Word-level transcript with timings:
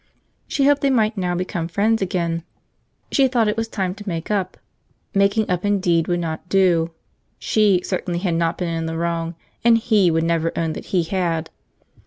She 0.47 0.65
hoped 0.65 0.81
they 0.81 0.89
might 0.89 1.15
now 1.15 1.35
become 1.35 1.67
friends 1.67 2.01
again. 2.01 2.41
She 3.11 3.27
thought 3.27 3.47
it 3.47 3.55
was 3.55 3.67
time 3.67 3.93
to 3.93 4.09
make 4.09 4.31
up. 4.31 4.57
Making 5.13 5.47
up 5.47 5.63
indeed 5.63 6.07
would 6.07 6.19
not 6.19 6.49
do. 6.49 6.89
She 7.37 7.81
certainly 7.85 8.17
had 8.21 8.33
not 8.33 8.57
been 8.57 8.67
in 8.69 8.87
the 8.87 8.97
wrong, 8.97 9.35
and 9.63 9.77
he 9.77 10.09
would 10.09 10.23
never 10.23 10.51
own 10.55 10.73
that 10.73 10.85
he 10.85 11.03
had. 11.03 11.51